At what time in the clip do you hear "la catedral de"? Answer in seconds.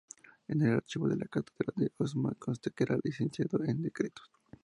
1.15-1.91